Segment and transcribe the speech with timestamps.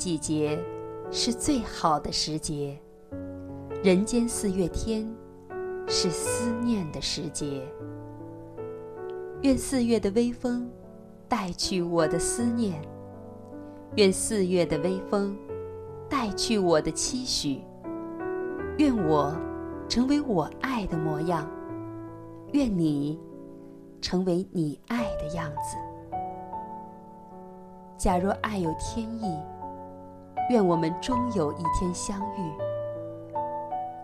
[0.00, 0.58] 季节
[1.10, 2.80] 是最好的时节，
[3.84, 5.06] 人间四月天
[5.86, 7.62] 是思念的时节。
[9.42, 10.70] 愿四月的微风
[11.28, 12.80] 带去我的思念，
[13.96, 15.36] 愿四月的微风
[16.08, 17.62] 带去我的期许。
[18.78, 19.36] 愿我
[19.86, 21.46] 成为我爱的模样，
[22.54, 23.20] 愿你
[24.00, 25.76] 成为你爱的样子。
[27.98, 29.36] 假若爱有天意，
[30.48, 32.52] 愿我们终有一天相遇。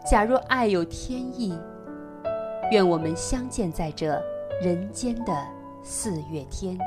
[0.09, 1.59] 假若爱有天意，
[2.71, 4.23] 愿我们相见在这
[4.63, 5.33] 人间的
[5.83, 6.79] 四月天。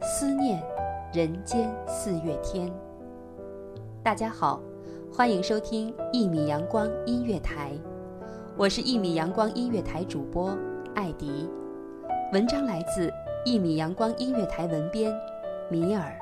[0.00, 0.62] 思念
[1.12, 2.72] 人间四月天。
[4.02, 4.60] 大家好，
[5.12, 7.72] 欢迎收听一米阳光音乐台，
[8.56, 10.56] 我是一米阳光音乐台主播
[10.94, 11.50] 艾迪。
[12.32, 13.12] 文章来自
[13.44, 15.14] 一米阳光音乐台文编。
[15.68, 16.16] 米尔。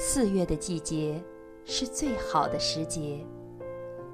[0.00, 1.20] 四月的季节
[1.64, 3.18] 是最好的时节，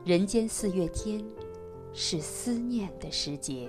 [0.03, 1.23] 人间四月天
[1.93, 3.69] 是思念的时节。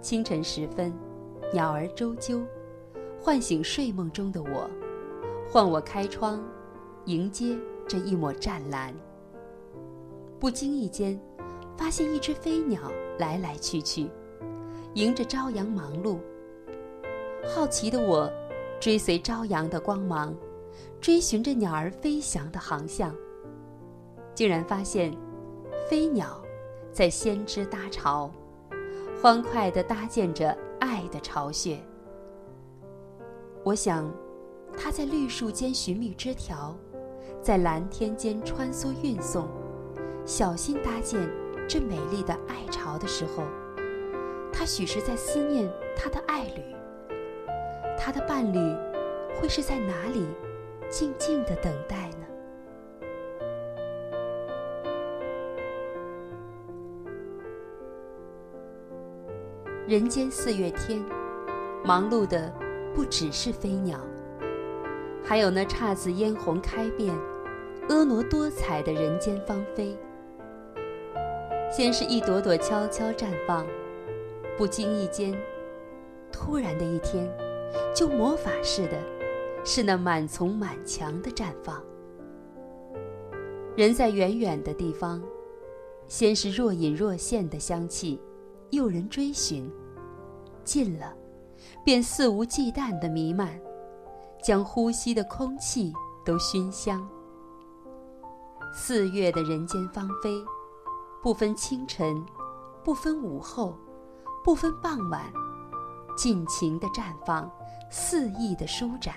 [0.00, 0.94] 清晨时分，
[1.52, 2.40] 鸟儿啾啾，
[3.20, 4.70] 唤醒睡梦中的我，
[5.50, 6.40] 唤我开窗，
[7.06, 8.94] 迎接这一抹湛蓝。
[10.38, 11.20] 不经意间，
[11.76, 12.80] 发现一只飞鸟
[13.18, 14.08] 来来去去，
[14.94, 16.16] 迎着朝阳忙碌。
[17.44, 18.32] 好奇的我，
[18.78, 20.32] 追随朝阳的光芒。
[21.00, 23.14] 追寻着鸟儿飞翔的航向，
[24.34, 25.16] 竟然发现，
[25.88, 26.42] 飞鸟
[26.92, 28.30] 在先知搭巢，
[29.20, 31.78] 欢快地搭建着爱的巢穴。
[33.62, 34.10] 我想，
[34.76, 36.76] 它在绿树间寻觅枝条，
[37.40, 39.48] 在蓝天间穿梭运送，
[40.26, 41.20] 小心搭建
[41.68, 43.44] 这美丽的爱巢的时候，
[44.52, 46.74] 它许是在思念它的爱侣。
[47.96, 48.58] 它的伴侣
[49.40, 50.26] 会是在哪里？
[50.90, 52.26] 静静的等待呢。
[59.86, 61.04] 人间四月天，
[61.84, 62.50] 忙碌的
[62.94, 64.00] 不只是飞鸟，
[65.22, 67.14] 还有那姹紫嫣红开遍、
[67.86, 69.94] 婀娜多彩的人间芳菲。
[71.70, 73.66] 先是一朵朵悄悄绽放，
[74.56, 75.36] 不经意间，
[76.32, 77.28] 突然的一天，
[77.94, 79.13] 就魔法似的。
[79.64, 81.82] 是那满丛满墙的绽放。
[83.76, 85.20] 人在远远的地方，
[86.06, 88.20] 先是若隐若现的香气，
[88.70, 89.64] 诱人追寻；
[90.62, 91.12] 近了，
[91.82, 93.58] 便肆无忌惮的弥漫，
[94.42, 95.92] 将呼吸的空气
[96.24, 97.04] 都熏香。
[98.72, 100.44] 四月的人间芳菲，
[101.22, 102.22] 不分清晨、
[102.84, 103.76] 不分午后，
[104.44, 105.32] 不分傍晚，
[106.16, 107.50] 尽情的绽放，
[107.90, 109.14] 肆意的舒展，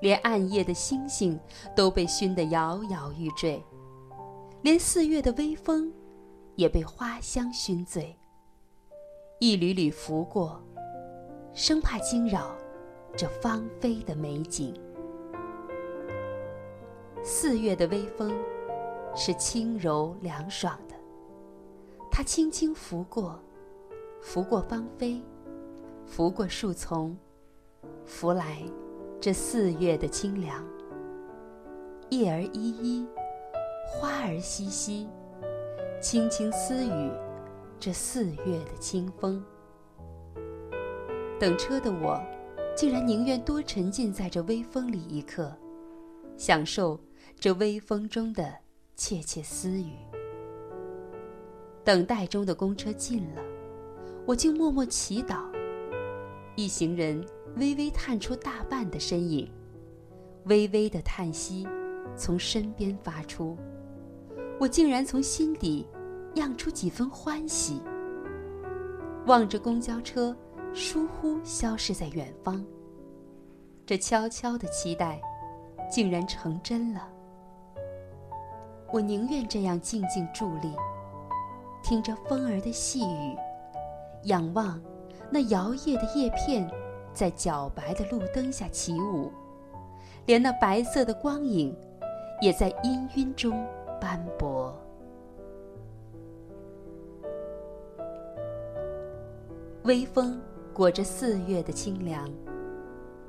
[0.00, 1.38] 连暗夜的星星
[1.74, 3.62] 都被熏得摇摇欲坠，
[4.62, 5.92] 连四月的微风
[6.54, 8.16] 也被花香熏醉。
[9.38, 10.62] 一缕缕拂过，
[11.52, 12.54] 生怕惊扰
[13.16, 14.74] 这芳菲的美景。
[17.22, 18.32] 四月的微风
[19.14, 20.94] 是轻柔凉爽的，
[22.10, 23.38] 它轻轻拂过，
[24.22, 25.20] 拂过芳菲，
[26.06, 27.16] 拂过树丛，
[28.04, 28.62] 拂来
[29.26, 30.64] 这四月的清凉。
[32.10, 33.08] 叶儿依依，
[33.84, 35.08] 花儿稀稀，
[36.00, 37.10] 轻轻私语。
[37.80, 39.44] 这四月的清风，
[41.40, 42.24] 等车的我，
[42.76, 45.52] 竟然宁愿多沉浸在这微风里一刻，
[46.36, 46.96] 享受
[47.36, 48.54] 这微风中的
[48.94, 49.94] 窃窃私语。
[51.82, 53.42] 等待中的公车近了，
[54.24, 55.40] 我竟默默祈祷，
[56.54, 57.26] 一行人
[57.56, 59.50] 微微探出大半的身影，
[60.44, 61.66] 微微的叹息
[62.16, 63.56] 从身边发出，
[64.60, 65.86] 我竟然从心底。
[66.36, 67.80] 漾出几分欢喜。
[69.24, 70.36] 望着公交车
[70.74, 72.62] 疏忽消失在远方，
[73.86, 75.18] 这悄悄的期待，
[75.90, 77.08] 竟然成真了。
[78.92, 80.70] 我宁愿这样静静伫立，
[81.82, 83.34] 听着风儿的细语，
[84.24, 84.78] 仰望
[85.30, 86.70] 那摇曳的叶片
[87.16, 89.32] 在皎白的路灯下起舞，
[90.26, 91.74] 连那白色的光影，
[92.42, 93.66] 也在氤氲中
[93.98, 94.78] 斑驳。
[99.84, 100.38] 微风
[100.74, 102.30] 裹着四月的清凉，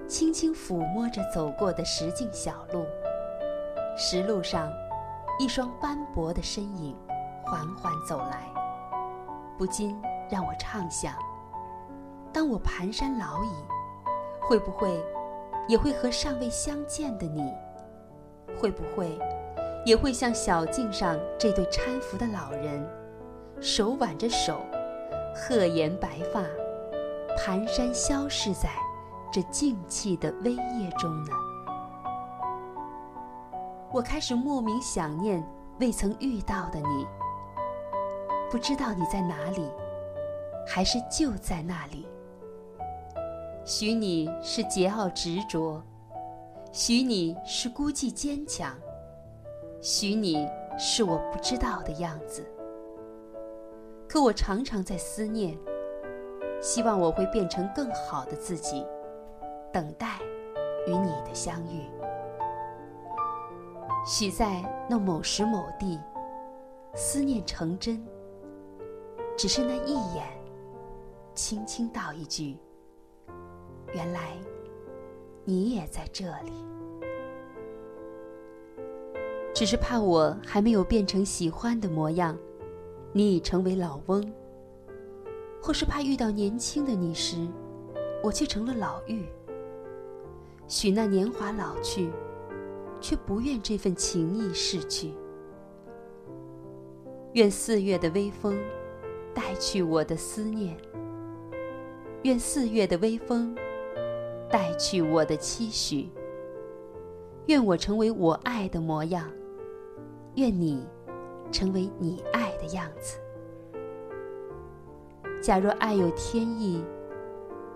[0.06, 2.86] 轻轻抚摸着走过的石径小路。
[3.95, 4.69] 石路上，
[5.39, 6.94] 一双斑驳的身影
[7.45, 8.50] 缓缓走来，
[9.57, 9.98] 不禁
[10.30, 11.13] 让我畅想：
[12.34, 13.50] 当我蹒跚老矣，
[14.47, 15.03] 会不会
[15.67, 17.53] 也会和尚未相见的你？
[18.57, 19.19] 会不会
[19.85, 22.88] 也会像小径上这对搀扶的老人，
[23.59, 24.61] 手挽着手？
[25.35, 26.41] 鹤颜白发，
[27.38, 28.69] 蹒跚消逝在
[29.31, 31.31] 这静气的微夜中呢。
[33.91, 35.45] 我开始莫名想念
[35.79, 37.05] 未曾遇到的你，
[38.50, 39.69] 不知道你在哪里，
[40.65, 42.07] 还是就在那里。
[43.67, 45.83] 许你是桀骜执着，
[46.71, 48.73] 许你是孤寂坚强，
[49.81, 50.47] 许你
[50.79, 52.45] 是我不知道的样子。
[54.07, 55.53] 可我常常在思念，
[56.61, 58.85] 希望我会变成更好的自己，
[59.73, 60.17] 等待
[60.87, 61.89] 与你的相遇。
[64.05, 65.99] 许在那某时某地，
[66.95, 68.01] 思念成真。
[69.37, 70.23] 只是那一眼，
[71.35, 72.57] 轻轻道一句
[73.97, 74.38] ：“原来
[75.44, 76.51] 你也在这里。”
[79.55, 82.38] 只是怕我还没有变成喜欢的模样。
[83.11, 84.31] 你已成为老翁，
[85.59, 87.47] 或是怕遇到年轻的你时，
[88.21, 89.23] 我却成了老妪。
[90.67, 92.11] 许那年华老去，
[93.01, 95.15] 却不愿这份情谊逝去。
[97.33, 98.55] 愿四月的微风
[99.33, 100.77] 带去我的思念，
[102.22, 103.57] 愿四月的微风
[104.50, 106.10] 带去我的期许。
[107.46, 109.30] 愿我成为我爱的模样，
[110.36, 110.86] 愿你
[111.51, 112.48] 成为你爱。
[112.58, 113.20] 的样子。
[115.39, 116.84] 假若爱有天意，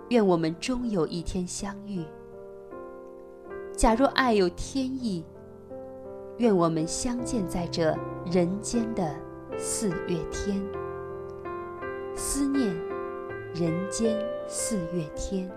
[0.09, 2.03] 愿我们终有一天相遇。
[3.77, 5.23] 假若爱有天意，
[6.39, 9.15] 愿我们相见在这人间的
[9.55, 10.59] 四月天。
[12.15, 12.75] 思念，
[13.53, 15.47] 人间四月天。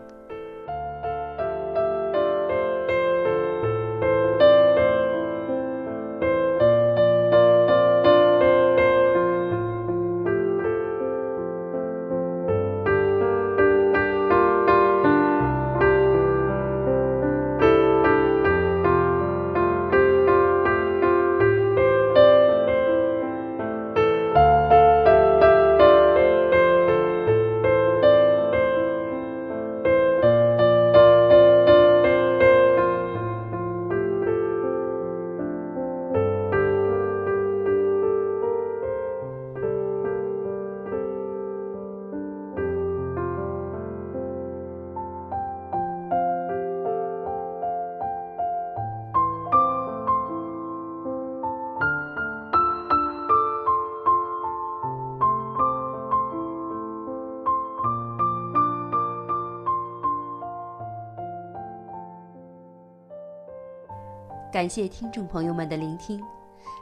[64.54, 66.22] 感谢听众朋友们的聆听，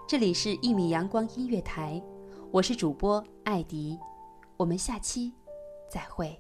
[0.07, 2.03] 这里是一米阳光音乐台，
[2.51, 3.99] 我是主播艾迪，
[4.59, 5.33] 我们下期
[5.91, 6.39] 再会。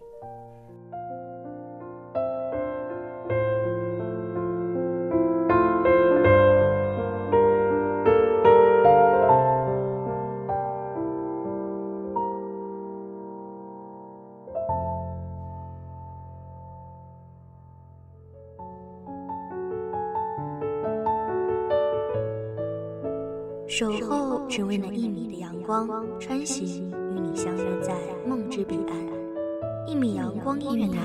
[23.75, 25.89] 守候只为那一米的阳光，
[26.21, 27.95] 穿行与你相约在
[28.29, 29.89] 梦之彼岸。
[29.89, 31.01] 一米阳光音乐台，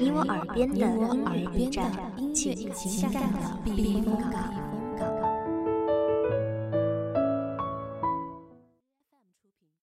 [0.00, 1.92] 你我耳边的音乐驿站，
[2.34, 4.63] 情感的避风港。